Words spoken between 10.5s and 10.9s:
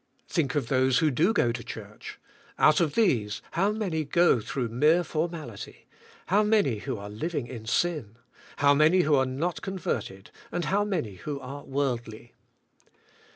and how